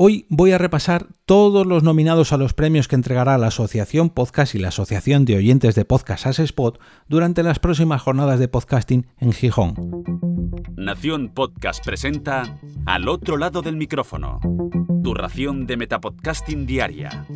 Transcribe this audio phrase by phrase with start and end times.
[0.00, 4.54] Hoy voy a repasar todos los nominados a los premios que entregará la Asociación Podcast
[4.54, 6.78] y la Asociación de Oyentes de Podcast As Spot
[7.08, 9.74] durante las próximas jornadas de podcasting en Gijón.
[10.76, 14.38] Nación Podcast presenta Al otro lado del micrófono,
[15.02, 17.26] tu ración de metapodcasting diaria.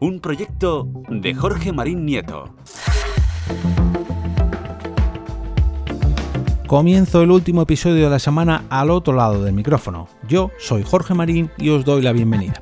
[0.00, 2.52] Un proyecto de Jorge Marín Nieto.
[6.66, 10.08] Comienzo el último episodio de la semana al otro lado del micrófono.
[10.26, 12.54] Yo soy Jorge Marín y os doy la bienvenida.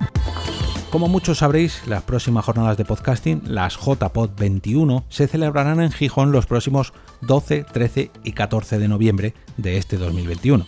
[0.91, 6.33] Como muchos sabréis, las próximas jornadas de podcasting, las JPod 21, se celebrarán en Gijón
[6.33, 10.67] los próximos 12, 13 y 14 de noviembre de este 2021.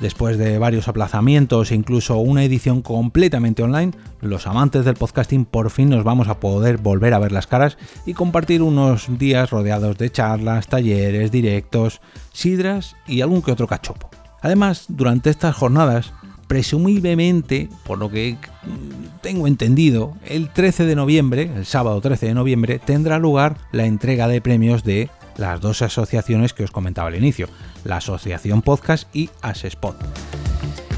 [0.00, 3.92] Después de varios aplazamientos e incluso una edición completamente online,
[4.22, 7.76] los amantes del podcasting por fin nos vamos a poder volver a ver las caras
[8.06, 12.00] y compartir unos días rodeados de charlas, talleres, directos,
[12.32, 14.08] sidras y algún que otro cachopo.
[14.40, 16.14] Además, durante estas jornadas,
[16.46, 18.38] presumiblemente, por lo que
[19.20, 24.28] tengo entendido, el 13 de noviembre, el sábado 13 de noviembre, tendrá lugar la entrega
[24.28, 27.48] de premios de las dos asociaciones que os comentaba al inicio,
[27.84, 29.96] la Asociación Podcast y Asespot.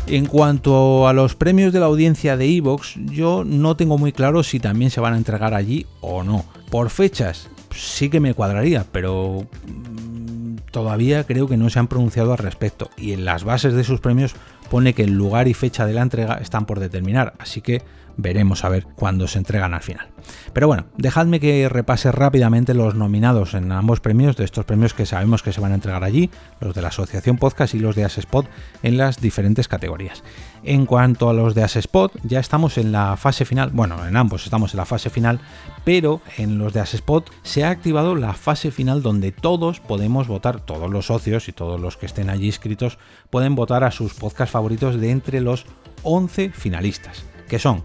[0.07, 4.43] En cuanto a los premios de la audiencia de Evox, yo no tengo muy claro
[4.43, 6.45] si también se van a entregar allí o no.
[6.71, 12.33] Por fechas, sí que me cuadraría, pero mm, todavía creo que no se han pronunciado
[12.33, 12.91] al respecto.
[12.99, 14.35] Y en las bases de sus premios
[14.71, 17.83] pone que el lugar y fecha de la entrega están por determinar, así que
[18.17, 20.09] veremos a ver cuándo se entregan al final.
[20.53, 25.07] Pero bueno, dejadme que repase rápidamente los nominados en ambos premios, de estos premios que
[25.07, 28.05] sabemos que se van a entregar allí, los de la Asociación Podcast y los de
[28.05, 28.47] Asespot
[28.83, 30.23] en las diferentes categorías.
[30.63, 34.45] En cuanto a los de Asespot, ya estamos en la fase final, bueno, en ambos
[34.45, 35.41] estamos en la fase final,
[35.85, 40.61] pero en los de Asespot se ha activado la fase final donde todos podemos votar,
[40.61, 42.99] todos los socios y todos los que estén allí inscritos
[43.31, 45.67] pueden votar a sus podcasts favoritos de entre los
[46.03, 47.83] 11 finalistas, que son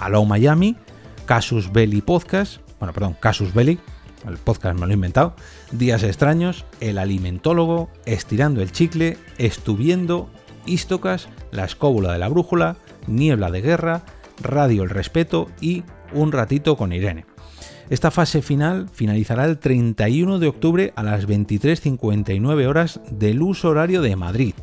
[0.00, 0.76] Hello Miami,
[1.26, 3.78] Casus Belli Podcast, bueno, perdón, Casus Belli,
[4.26, 5.34] el podcast me lo he inventado,
[5.72, 10.30] Días Extraños, El Alimentólogo, Estirando el Chicle, Estuviendo,
[10.66, 12.76] Istocas, La Escóbula de la Brújula,
[13.06, 14.02] Niebla de Guerra,
[14.40, 17.26] Radio El Respeto y Un Ratito con Irene.
[17.90, 24.02] Esta fase final finalizará el 31 de octubre a las 23.59 horas del uso horario
[24.02, 24.54] de Madrid.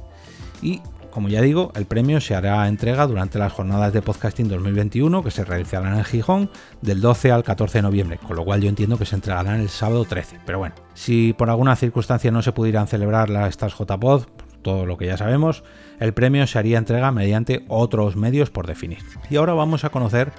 [0.61, 0.81] Y
[1.11, 5.31] como ya digo, el premio se hará entrega durante las jornadas de podcasting 2021 que
[5.31, 6.49] se realizarán en Gijón
[6.81, 9.69] del 12 al 14 de noviembre, con lo cual yo entiendo que se entregarán el
[9.69, 10.39] sábado 13.
[10.45, 14.23] Pero bueno, si por alguna circunstancia no se pudieran celebrar las, estas JPod,
[14.61, 15.63] todo lo que ya sabemos,
[15.99, 18.99] el premio se haría entrega mediante otros medios por definir.
[19.29, 20.31] Y ahora vamos a conocer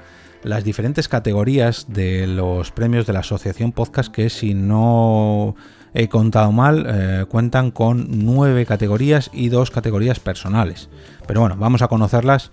[0.43, 5.55] las diferentes categorías de los premios de la Asociación Podcast que si no
[5.95, 10.89] he contado mal, eh, cuentan con nueve categorías y dos categorías personales.
[11.27, 12.51] Pero bueno, vamos a conocerlas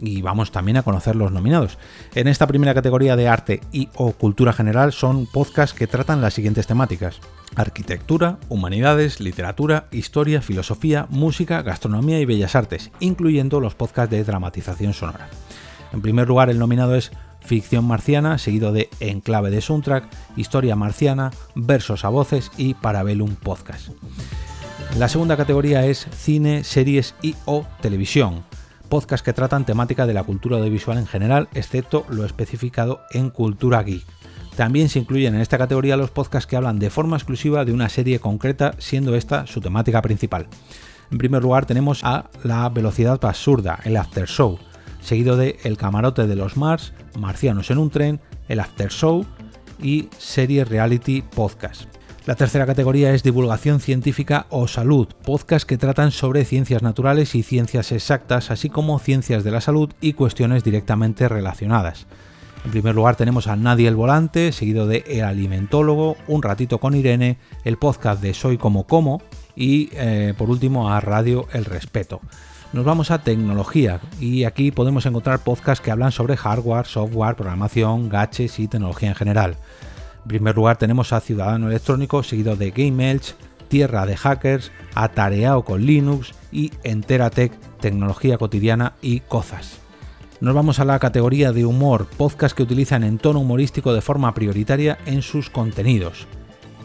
[0.00, 1.78] y vamos también a conocer los nominados.
[2.14, 6.34] En esta primera categoría de arte y o cultura general son podcasts que tratan las
[6.34, 7.20] siguientes temáticas.
[7.56, 14.94] Arquitectura, humanidades, literatura, historia, filosofía, música, gastronomía y bellas artes, incluyendo los podcasts de dramatización
[14.94, 15.28] sonora.
[15.92, 17.10] En primer lugar, el nominado es
[17.42, 23.88] ficción marciana, seguido de Enclave de Soundtrack, Historia marciana, Versos a voces y Parabellum Podcast.
[24.98, 28.44] La segunda categoría es cine, series y o televisión,
[28.88, 33.82] podcasts que tratan temática de la cultura audiovisual en general, excepto lo especificado en cultura
[33.82, 34.04] geek.
[34.56, 37.88] También se incluyen en esta categoría los podcasts que hablan de forma exclusiva de una
[37.88, 40.48] serie concreta, siendo esta su temática principal.
[41.10, 44.58] En primer lugar tenemos a La velocidad absurda, el After Show,
[45.00, 49.26] seguido de El camarote de los Mars, Marcianos en un tren, El After Show
[49.82, 51.84] y Serie Reality Podcast.
[52.26, 57.42] La tercera categoría es divulgación científica o salud, podcasts que tratan sobre ciencias naturales y
[57.42, 62.06] ciencias exactas, así como ciencias de la salud y cuestiones directamente relacionadas.
[62.64, 66.94] En primer lugar tenemos a Nadie el Volante, seguido de El Alimentólogo, Un Ratito con
[66.94, 69.22] Irene, el podcast de Soy como como
[69.56, 72.20] y eh, por último a Radio El Respeto
[72.72, 78.08] nos vamos a tecnología y aquí podemos encontrar podcasts que hablan sobre hardware, software, programación,
[78.08, 79.56] gadgets y tecnología en general.
[80.22, 83.34] En primer lugar tenemos a Ciudadano Electrónico, seguido de Game Elch,
[83.68, 89.78] Tierra de Hackers, Atareado con Linux y Enteratech, Tecnología Cotidiana y Cosas.
[90.40, 94.32] Nos vamos a la categoría de humor, podcasts que utilizan en tono humorístico de forma
[94.32, 96.26] prioritaria en sus contenidos.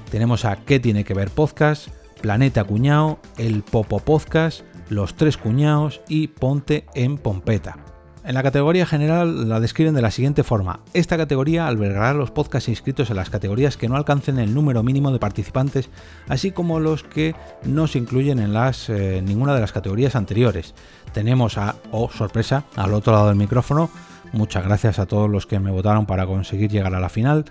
[0.09, 1.89] Tenemos a ¿Qué tiene que ver podcast?
[2.21, 7.77] Planeta Cuñao, El Popo Podcast, los Tres Cuñados y Ponte en Pompeta.
[8.25, 10.79] En la categoría general la describen de la siguiente forma.
[10.95, 15.11] Esta categoría albergará los podcasts inscritos en las categorías que no alcancen el número mínimo
[15.11, 15.91] de participantes,
[16.27, 17.35] así como los que
[17.65, 20.73] no se incluyen en las, eh, ninguna de las categorías anteriores.
[21.13, 23.91] Tenemos a, oh sorpresa, al otro lado del micrófono,
[24.33, 27.45] muchas gracias a todos los que me votaron para conseguir llegar a la final.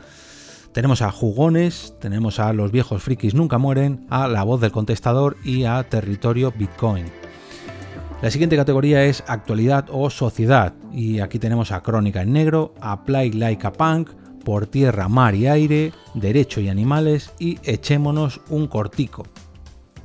[0.73, 5.37] Tenemos a Jugones, tenemos a Los viejos frikis nunca mueren, a La voz del contestador
[5.45, 7.24] y a Territorio Bitcoin.
[8.23, 13.03] La siguiente categoría es actualidad o sociedad y aquí tenemos a Crónica en negro, a
[13.07, 14.11] Like a Punk,
[14.45, 19.25] Por tierra, mar y aire, Derecho y animales y Echémonos un cortico.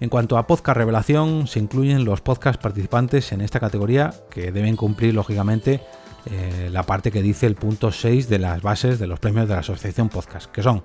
[0.01, 4.75] En cuanto a podcast revelación, se incluyen los podcast participantes en esta categoría que deben
[4.75, 5.81] cumplir lógicamente
[6.25, 9.53] eh, la parte que dice el punto 6 de las bases de los premios de
[9.53, 10.83] la Asociación Podcast, que son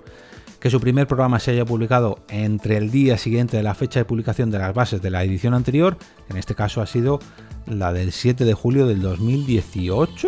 [0.65, 4.05] que su primer programa se haya publicado entre el día siguiente de la fecha de
[4.05, 5.95] publicación de las bases de la edición anterior,
[6.27, 7.19] en este caso ha sido
[7.67, 10.27] la del 7 de julio del 2018,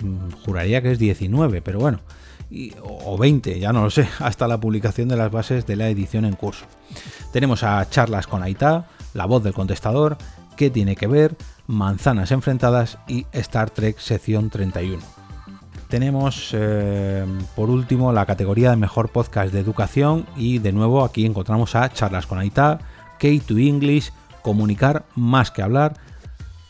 [0.00, 2.00] mm, juraría que es 19, pero bueno,
[2.82, 6.26] o 20, ya no lo sé, hasta la publicación de las bases de la edición
[6.26, 6.66] en curso.
[7.32, 10.18] Tenemos a charlas con Aita, la voz del contestador,
[10.58, 11.34] qué tiene que ver,
[11.66, 15.13] manzanas enfrentadas y Star Trek sección 31
[15.94, 17.24] tenemos eh,
[17.54, 21.88] por último la categoría de mejor podcast de educación y de nuevo aquí encontramos a
[21.88, 22.80] Charlas con Aita,
[23.20, 24.12] K2 English,
[24.42, 25.94] Comunicar más que hablar,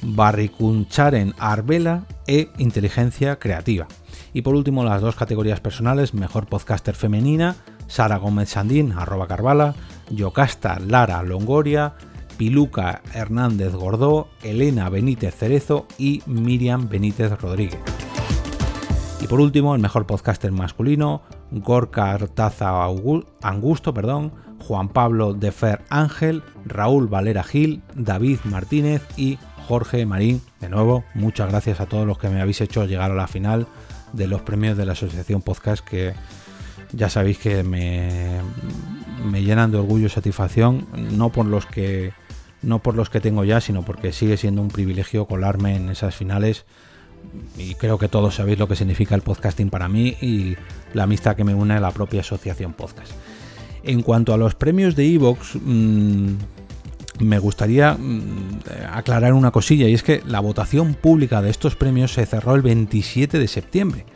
[0.03, 3.87] Barricuncharen Arbela e Inteligencia Creativa.
[4.35, 7.56] Y por último las dos categorías personales, mejor podcaster femenina,
[7.87, 9.75] Sara Gómez Sandín, arroba Carvala,
[10.11, 11.94] Yocasta Lara Longoria,
[12.37, 18.04] Piluca Hernández Gordó, Elena Benítez Cerezo y Miriam Benítez Rodríguez.
[19.21, 22.85] Y por último, el mejor podcaster masculino, Gorka Artaza
[23.43, 30.43] Angusto, perdón, Juan Pablo de Fer Ángel, Raúl Valera Gil, David Martínez y Jorge Marín.
[30.61, 33.67] De nuevo, muchas gracias a todos los que me habéis hecho llegar a la final
[34.13, 36.15] de los premios de la Asociación Podcast que
[36.93, 38.41] ya sabéis que me,
[39.25, 42.13] me llenan de orgullo y satisfacción, no por los que
[42.63, 46.15] no por los que tengo ya, sino porque sigue siendo un privilegio colarme en esas
[46.15, 46.65] finales
[47.56, 50.56] y creo que todos sabéis lo que significa el podcasting para mí y
[50.93, 53.12] la amistad que me une a la propia asociación podcast.
[53.82, 56.29] En cuanto a los premios de Evox, mm,
[57.21, 58.61] me gustaría mm,
[58.93, 62.62] aclarar una cosilla y es que la votación pública de estos premios se cerró el
[62.62, 64.06] 27 de septiembre.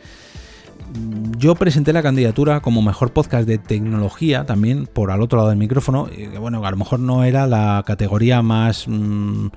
[1.37, 5.59] Yo presenté la candidatura como mejor podcast de tecnología también por al otro lado del
[5.59, 8.85] micrófono, y bueno, a lo mejor no era la categoría más...
[8.87, 9.47] Mm,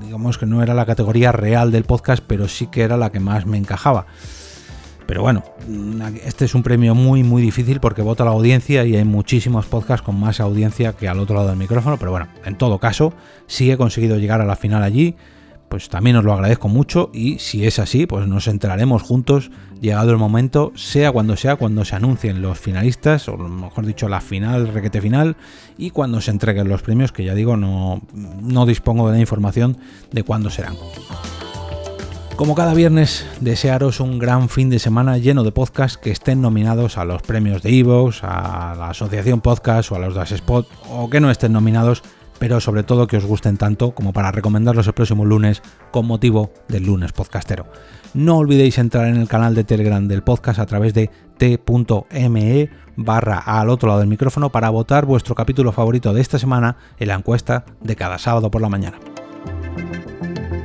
[0.00, 3.20] digamos que no era la categoría real del podcast, pero sí que era la que
[3.20, 4.06] más me encajaba.
[5.06, 5.42] Pero bueno,
[6.22, 10.04] este es un premio muy muy difícil porque vota la audiencia y hay muchísimos podcasts
[10.04, 13.14] con más audiencia que al otro lado del micrófono, pero bueno, en todo caso,
[13.46, 15.16] sí he conseguido llegar a la final allí
[15.68, 19.50] pues también os lo agradezco mucho y si es así, pues nos enteraremos juntos,
[19.80, 24.20] llegado el momento, sea cuando sea, cuando se anuncien los finalistas, o mejor dicho, la
[24.20, 25.36] final, requete final,
[25.76, 29.78] y cuando se entreguen los premios, que ya digo, no, no dispongo de la información
[30.10, 30.76] de cuándo serán.
[32.38, 36.96] Como cada viernes, desearos un gran fin de semana lleno de podcasts que estén nominados
[36.96, 41.10] a los premios de Evox, a la Asociación Podcast o a los Das Spot, o
[41.10, 42.04] que no estén nominados
[42.38, 46.52] pero sobre todo que os gusten tanto como para recomendarlos el próximo lunes con motivo
[46.68, 47.66] del lunes podcastero.
[48.14, 53.38] No olvidéis entrar en el canal de Telegram del podcast a través de t.me barra
[53.38, 57.14] al otro lado del micrófono para votar vuestro capítulo favorito de esta semana en la
[57.14, 58.98] encuesta de cada sábado por la mañana.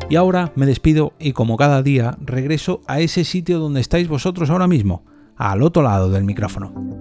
[0.09, 4.49] Y ahora me despido y como cada día regreso a ese sitio donde estáis vosotros
[4.49, 5.03] ahora mismo,
[5.35, 6.92] al otro lado del micrófono.